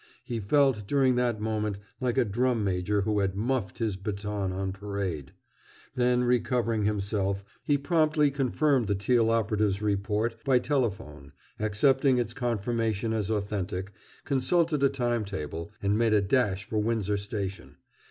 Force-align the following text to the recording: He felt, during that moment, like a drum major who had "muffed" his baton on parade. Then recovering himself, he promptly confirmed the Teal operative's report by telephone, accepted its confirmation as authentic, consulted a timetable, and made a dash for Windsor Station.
He 0.23 0.39
felt, 0.39 0.87
during 0.87 1.13
that 1.17 1.39
moment, 1.39 1.77
like 1.99 2.17
a 2.17 2.25
drum 2.25 2.63
major 2.63 3.01
who 3.01 3.19
had 3.19 3.35
"muffed" 3.35 3.77
his 3.77 3.97
baton 3.97 4.51
on 4.51 4.71
parade. 4.71 5.31
Then 5.93 6.23
recovering 6.23 6.85
himself, 6.85 7.43
he 7.63 7.77
promptly 7.77 8.31
confirmed 8.31 8.87
the 8.87 8.95
Teal 8.95 9.29
operative's 9.29 9.79
report 9.79 10.43
by 10.43 10.57
telephone, 10.57 11.33
accepted 11.59 12.17
its 12.17 12.33
confirmation 12.33 13.13
as 13.13 13.29
authentic, 13.29 13.91
consulted 14.25 14.81
a 14.81 14.89
timetable, 14.89 15.69
and 15.83 15.95
made 15.99 16.15
a 16.15 16.21
dash 16.21 16.63
for 16.63 16.79
Windsor 16.79 17.17
Station. 17.17 17.77